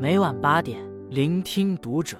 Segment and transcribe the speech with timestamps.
[0.00, 2.16] 每晚八点，聆听读者。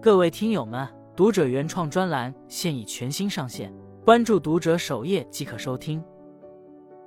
[0.00, 3.70] 各位听友们，读者原创专栏现已全新上线，
[4.06, 6.02] 关注读者首页即可收听。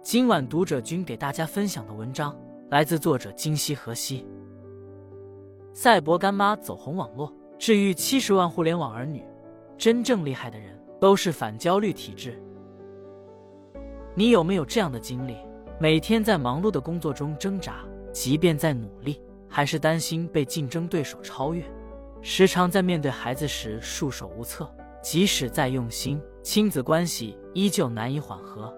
[0.03, 2.37] 今晚读者君给大家分享的文章
[2.69, 4.23] 来自作者今夕何夕。
[5.73, 9.23] 赛博干妈走红网络，治愈七十万互联网儿女。
[9.79, 12.39] 真正厉害的人都是反焦虑体质。
[14.13, 15.35] 你有没有这样的经历？
[15.79, 19.19] 每天在忙碌的工作中挣扎，即便在努力。
[19.47, 21.63] 还是担心被竞争对手超越，
[22.21, 24.69] 时常在面对孩子时束手无策。
[25.01, 28.73] 即使再用心，亲子关系依旧难以缓和。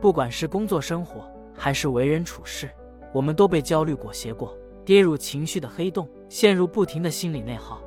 [0.00, 2.70] 不管是工作生活，还是为人处事，
[3.12, 7.82] 我们都被焦虑裹挟过，跌入情绪的黑洞，陷入不停的心理内耗。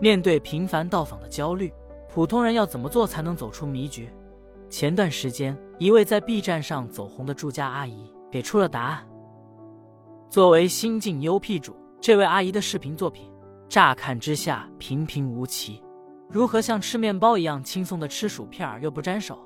[0.00, 1.70] 面对频繁到访的焦虑，
[2.08, 4.08] 普通人要怎么做才能走出迷局？
[4.70, 9.06] 前段时间，一位在 B 站上走红的住家阿姨给出了答案。
[10.30, 13.32] 作为新晋 UP 主，这位阿姨的视频作品，
[13.66, 15.82] 乍看之下平平无奇，
[16.28, 19.38] 如何像吃面包一样轻松的吃薯片又不沾手？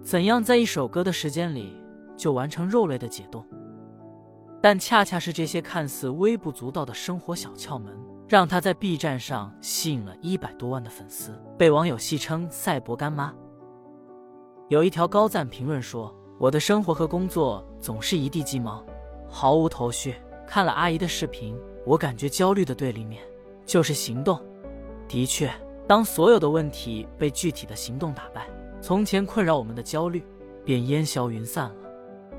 [0.00, 1.76] 怎样在一首歌的时间里
[2.16, 3.44] 就完成肉类的解冻？
[4.60, 7.92] 但恰恰是这些看似微不足道的生活小窍门，
[8.28, 13.34] 让她在 B 站上吸引了一百多万的粉丝，被网友戏称“赛博干妈”。
[14.70, 18.80] 有一条高赞评论说：“我的生活和工作总是一地鸡毛。”
[19.34, 20.14] 毫无头绪。
[20.46, 23.22] 看了阿姨的视频，我感觉焦虑的对立面
[23.64, 24.38] 就是行动。
[25.08, 25.50] 的确，
[25.86, 28.46] 当所有的问题被具体的行动打败，
[28.82, 30.22] 从前困扰我们的焦虑
[30.62, 31.76] 便烟消云散了。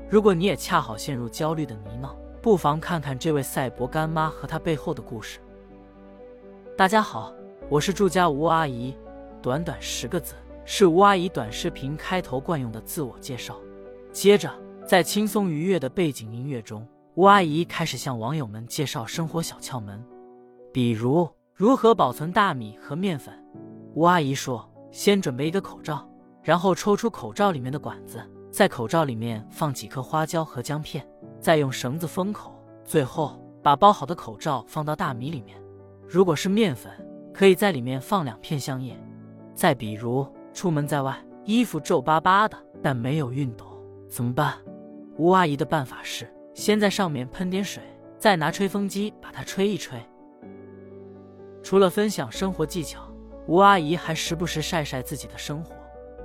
[0.08, 5.40] 如果你也恰好陷入焦虑的泥淖，不妨看看这位赛博干妈和她背后的故事。
[6.76, 7.34] 大家好，
[7.68, 8.96] 我是住家吴阿姨。
[9.42, 13.58] 短短十个字，是吴阿姨短视频开头惯用的自我介绍。
[14.12, 14.63] 接着。
[14.86, 20.04] 在轻松愉悦的背景音乐中，吴阿姨开始向网友们介绍生活小窍门，
[20.74, 23.34] 比如如何保存大米和面粉。
[23.94, 26.06] 吴阿姨说：“先准备一个口罩，
[26.42, 31.06] 然后抽出口罩里面的管子，在口罩里面放几颗花椒和姜片，
[31.40, 32.52] 再用绳子封口，
[32.84, 35.56] 最后把包好的口罩放到大米里面。
[36.06, 36.92] 如果是面粉，
[37.32, 38.94] 可以在里面放两片香叶。
[39.54, 41.16] 再比如出门在外，
[41.46, 43.64] 衣服皱巴巴的，但没有熨斗，
[44.10, 44.54] 怎么办？”
[45.16, 47.82] 吴阿姨的办法是，先在上面喷点水，
[48.18, 50.00] 再拿吹风机把它吹一吹。
[51.62, 53.08] 除了分享生活技巧，
[53.46, 55.72] 吴阿姨还时不时晒晒自己的生活。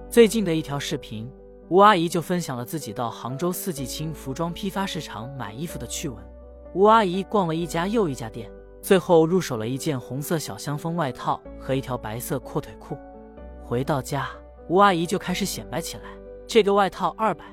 [0.10, 1.32] 最近的一条视频，
[1.68, 6.18] 吴阿姨就分享了自己到杭州四季青服装批发市场买衣服的趣闻。
[6.74, 8.52] 吴阿姨逛了一家又一家店，
[8.82, 12.98] 最后入手了一件红色小香风外套和一条白色阔腿裤。
[13.64, 14.28] 回到家，
[14.68, 16.04] 吴阿姨就开始显摆起来
[16.48, 17.46] ：“这个外套二百。”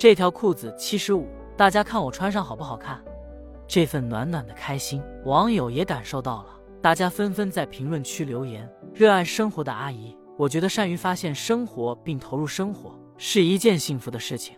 [0.00, 1.28] 这条裤子七十五，
[1.58, 2.98] 大家看我穿上好不好看？
[3.68, 8.66] 这份暖暖的开心，网友也感受到了，大家纷纷在评论区留言。
[8.94, 14.56] 热爱生活的阿姨，我觉得善于发现生活并投入生活是一件幸福的事情。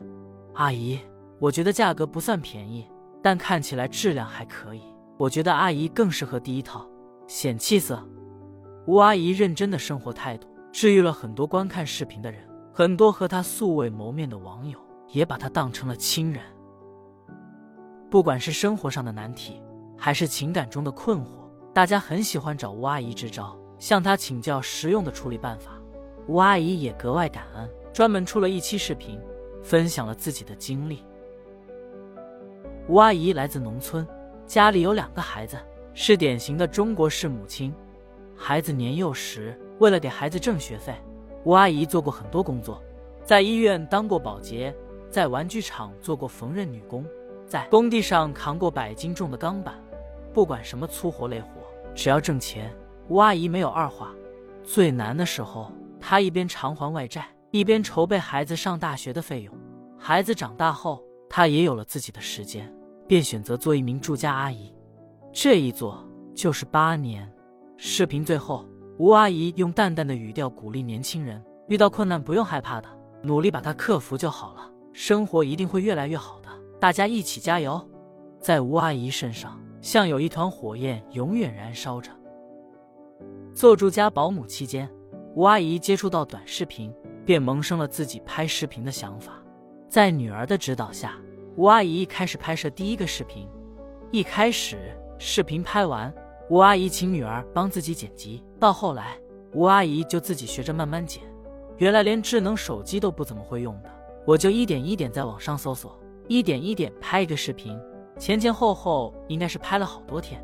[0.55, 0.97] 阿姨，
[1.41, 2.87] 我觉得价格不算便宜，
[3.21, 4.83] 但看起来质量还可以。
[5.19, 6.89] 我觉得阿姨更适合第一套，
[7.27, 8.01] 显气色。
[8.87, 14.79] 吴阿姨认真的生活态度，治愈了很多观看视频的人，很多和她素未谋面的网友。
[15.13, 16.43] 也把他当成了亲人。
[18.11, 19.63] 不管是生活上的难题，
[19.97, 21.29] 还是情感中的困惑，
[21.73, 25.73] 大家很喜欢找吴阿姨支招，向她请教实用的处理办法。
[26.27, 29.19] 吴阿姨也格外感恩，专门出了一期视频，
[29.63, 31.05] 分享了自己的经历。
[32.89, 34.07] 吴阿姨来自农村，
[34.47, 35.57] 家里有两个孩子，
[35.95, 37.73] 是典型的中国式母亲。
[38.37, 40.95] 孩子年幼时，为了给孩子挣学费，
[41.45, 42.83] 吴阿姨做过很多工作，
[43.25, 44.75] 在医院当过保洁。
[45.13, 47.05] 在玩具厂做过缝纫女工，
[47.47, 49.75] 在工地上扛过百斤重的钢板，
[50.33, 51.49] 不管什么粗活累活，
[51.95, 52.75] 只要挣钱，
[53.09, 54.11] 吴阿姨没有二话。
[54.65, 59.55] 最难的时候，她一边偿还外债，一边筹备孩子上大学的费用。
[59.99, 62.75] 孩子长大后，她也有了自己的时间，
[63.07, 64.75] 便选择做一名住家阿姨。
[65.31, 66.03] 这一做
[66.35, 67.31] 就是八年。
[67.77, 68.67] 视频最后，
[68.97, 72.89] 吴阿姨用淡淡的语调鼓励年轻人：遇到困难不用害怕的，
[73.23, 74.72] 努力把它克服就好了。
[74.93, 76.49] 生活一定会越来越好的，
[76.79, 77.81] 大家一起加油！
[78.39, 82.11] 在吴阿姨身上，像有一团火焰永远燃烧着。
[83.55, 84.91] 做住家保姆期间，
[85.35, 86.93] 吴阿姨接触到短视频，
[87.25, 89.43] 便萌生了自己拍视频的想法。
[89.89, 91.15] 在女儿的指导下，
[91.57, 93.49] 吴阿姨开始拍摄第一个视频。
[94.11, 96.13] 一开始，视频拍完，
[96.51, 99.19] 吴阿姨请女儿帮自己剪辑，到后来，
[99.55, 101.23] 吴阿姨就自己学着慢慢剪。
[101.79, 103.91] 原来连智能手机都不怎么会用的。
[104.25, 105.99] 我就一点一点在网上搜索，
[106.29, 107.79] 一点一点拍一个视频，
[108.19, 110.43] 前前后后应该是拍了好多天，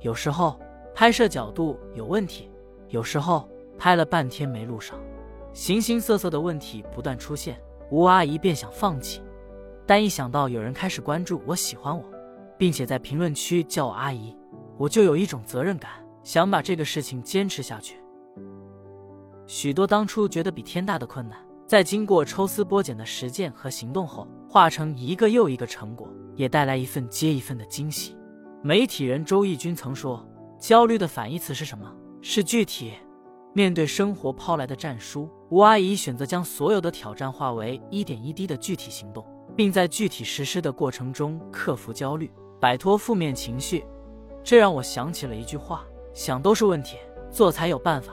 [0.00, 0.58] 有时候
[0.94, 2.50] 拍摄角度有问题，
[2.88, 3.48] 有时候
[3.78, 4.98] 拍了半天没录上，
[5.52, 7.60] 形形色色的问题不断出现，
[7.90, 9.22] 吴阿姨便想放弃，
[9.86, 12.04] 但一想到有人开始关注我喜欢我，
[12.58, 14.36] 并且在评论区叫我阿姨，
[14.76, 15.90] 我就有一种责任感，
[16.24, 17.96] 想把这个事情坚持下去。
[19.46, 21.38] 许多当初觉得比天大的困难，
[21.70, 26.08] 在经过抽丝剥茧的实践和行动后，化成一个又一个成果。
[26.34, 28.16] 也带来一份接一份的惊喜。
[28.60, 30.26] 媒体人周轶君曾说
[30.58, 31.88] ：“焦虑的反义词是什么？
[32.20, 32.94] 是具体。”
[33.54, 39.24] 面对生活抛来的战书，吴阿姨选择将所有的挑战化为一点一滴的具体行动，
[39.54, 42.28] 并在具体实施的过程中克服焦虑，
[42.58, 43.84] 摆脱负面情绪。
[44.42, 46.96] 这让我想起了一句话：“想都是问题，
[47.30, 48.12] 做才有办法。”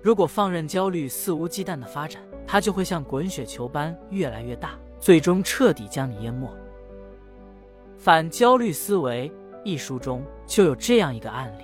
[0.00, 2.22] 如果放任焦虑肆无忌惮的发展，
[2.52, 6.54] 它就会像滚雪球般越来越大，最终彻底将你淹没。
[7.96, 9.32] 反焦虑思维
[9.64, 11.62] 一书中就有这样一个案例：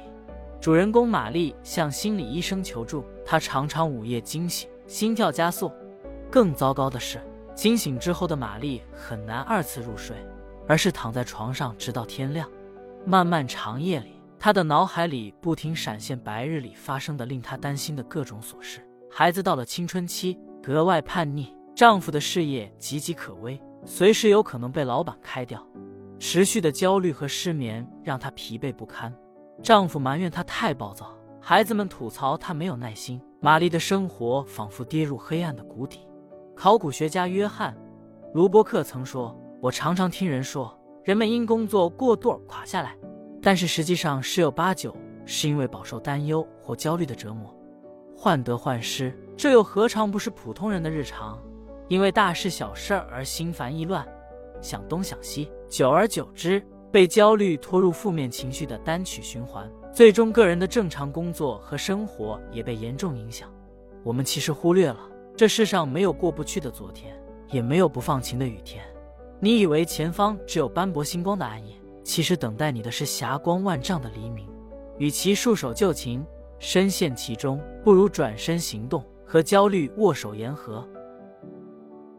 [0.58, 5.70] 主人公玛丽向心理医生求助，她常常午夜惊醒，心跳加速。
[6.30, 7.20] 更糟糕的是，
[7.54, 10.16] 惊醒之后的玛丽很难二次入睡，
[10.66, 12.48] 而是躺在床上直到天亮。
[13.04, 18.80] 漫漫长夜里，她的脑海里不停闪现白日里发生的令她担心的各种琐事。
[19.10, 20.38] 孩子到了青春期，
[20.68, 25.66] 格外叛逆；丈夫的事业岌岌可危，随时有可能被老板开掉。
[26.18, 29.10] 持续的焦虑和失眠让她疲惫不堪，
[29.62, 33.18] 丈夫埋怨她太暴躁，孩子们吐槽她没有耐心。
[33.40, 36.00] 玛丽的生活仿佛跌入黑暗的谷底。
[36.54, 37.72] 考古学家约翰·
[38.34, 42.94] 卢伯克曾说：“我常常听人说，人们因工作过度而垮下来，
[43.40, 44.94] 但是实际上十有八九
[45.24, 47.57] 是因为饱受担忧或焦虑的折磨，
[48.18, 49.16] 患得患失。
[49.36, 51.40] 这又何尝不是普通人的日常？
[51.86, 54.04] 因为大事小事而心烦意乱。”
[54.60, 56.60] 想东想西，久而久之，
[56.90, 63.48] 被焦虑拖入负面情绪的单曲循环，最终个人的正常工作和生活也被严重影响。
[64.02, 64.98] 我们其实忽略了，
[65.36, 67.16] 这世上没有过不去的昨天，
[67.52, 68.84] 也没有不放晴的雨天。
[69.38, 74.48] 你以为前方只有斑驳星光的暗夜，其实等待你的是霞光万丈的黎明。
[74.98, 76.26] 与其束手就擒，
[76.58, 80.86] 深陷其中，不如转身行动，和焦虑握手言和。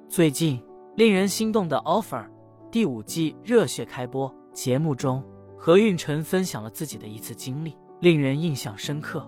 [0.08, 0.62] 最近。
[0.96, 2.26] 令人心动的 offer，
[2.70, 4.30] 第五季热血开播。
[4.52, 5.24] 节目中，
[5.58, 9.26] 何运晨分享了自己的一次经历，令人印象深刻。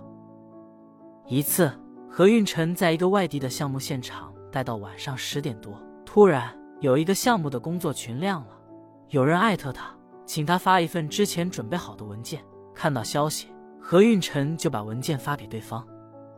[1.27, 1.71] 一次，
[2.09, 8.59] 何运晨在一个外地的项目现场待到晚上十点多，突然有一个项目的工作群亮了，
[9.07, 12.43] 有人艾特他，请他发一份之前准备好的文件。
[12.75, 13.47] 看到消息，
[13.83, 15.85] 何运晨就把文件发给对方。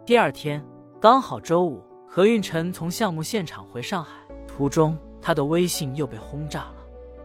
[0.06, 0.66] 第二天，
[1.00, 4.12] 刚好周五，何运晨从项目现场回上海，
[4.48, 4.98] 途中。
[5.26, 6.76] 他的微信又被轰炸了。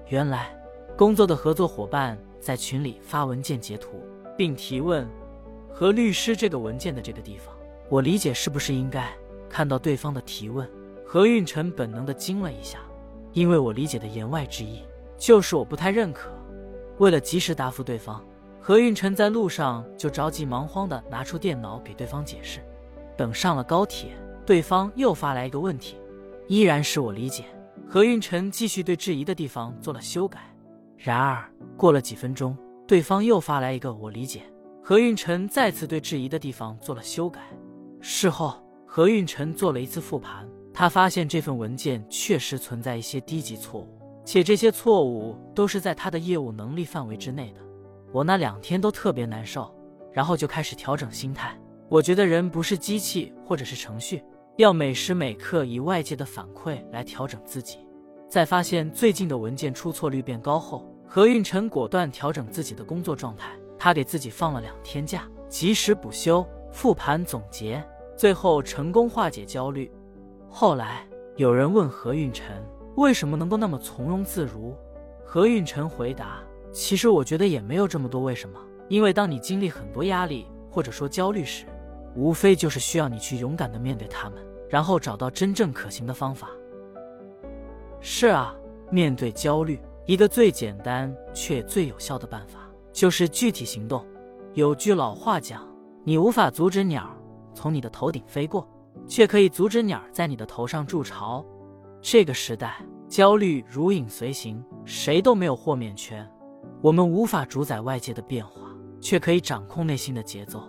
[0.06, 0.56] 原来，
[0.96, 4.00] 工作的合作伙伴在群里发文件截图，
[4.36, 5.04] 并提问
[5.74, 7.52] ：“和律师这个文件的这个地方，
[7.88, 9.12] 我理解是不是应该？”
[9.50, 10.68] 看到对方的提问，
[11.04, 12.78] 何运晨本能的惊了一下，
[13.32, 14.84] 因为我理解的言外之意
[15.16, 16.30] 就是我不太认可。
[16.98, 18.24] 为了及时答复对方，
[18.60, 22.60] 何运晨在路上就着急忙慌的拿出电脑给对方解释。
[23.16, 24.10] 等上了高铁，
[24.46, 25.96] 对方又发来一个问题，
[26.46, 27.44] 依然是我理解。
[27.88, 30.40] 何运晨继续对质疑的地方做了修改，
[30.96, 34.42] 然而过了几分钟，对方又发来一个“我理解”。
[34.84, 37.40] 何运晨再次对质疑的地方做了修改。
[38.00, 43.88] 事后，何运晨做了一次复盘，他发现这份文件确实存在一些低级错误，
[44.24, 47.60] 且这些错误都是在他的业务能力范围之内的。
[48.12, 49.74] 我那两天都特别难受，
[50.12, 51.58] 然后就开始调整心态。
[51.88, 54.22] 我觉得人不是机器或者是程序。
[54.56, 57.78] 要每时每刻以外界的反馈来调整自己。
[58.28, 63.52] 在发现最近的文件出错率变高后，何运晨果断调整自己的工作状态。
[63.78, 67.80] 他给自己放了两天假，及时补休、复盘总结，
[68.16, 69.88] 最后成功化解焦虑。
[70.50, 72.60] 后来有人问何运晨
[72.96, 74.76] 为什么能够那么从容自如，
[75.24, 76.42] 何运晨回答
[76.78, 78.56] ：“其实我觉得也没有这么多为什么，
[78.86, 81.66] 因为当你经历很多压力或者说焦虑时，
[82.14, 84.38] 无非就是需要你去勇敢的面对他们。”
[84.70, 86.48] 然后找到真正可行的方法。
[88.00, 88.54] 是啊，
[88.92, 92.60] 面对焦虑，一个最简单却最有效的办法
[92.92, 94.06] 就是具体行动。
[94.54, 95.68] 有句老话讲
[96.06, 97.10] ：“你无法阻止鸟
[97.54, 98.64] 从你的头顶飞过，
[99.08, 101.44] 却可以阻止鸟在你的头上筑巢。”
[102.00, 102.76] 这个时代，
[103.08, 106.24] 焦虑如影随形，谁都没有豁免权。
[106.80, 108.60] 我们无法主宰外界的变化，
[109.00, 110.62] 却可以掌控内心的节奏。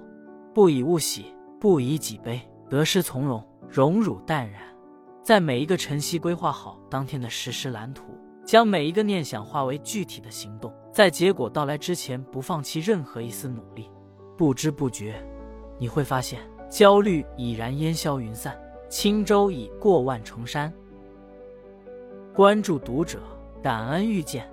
[0.54, 3.44] 不以物喜，不以己悲，得失从容。
[3.70, 4.62] 荣辱淡然，
[5.22, 8.04] 在每一个晨曦规划好当天的实施蓝图，
[8.44, 10.74] 将每一个念想化为具体的行动。
[10.92, 13.88] 在结果到来之前不放弃任何一丝努力。
[14.36, 15.24] 不知不觉，
[15.78, 20.74] 你会发现焦虑已然烟消云散，轻舟已过万重山。
[22.34, 23.20] 关注读者，
[23.62, 24.50] 感恩遇见。